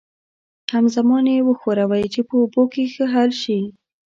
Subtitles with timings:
[0.73, 3.59] همزمان یې وښورئ چې په اوبو کې ښه حل شي.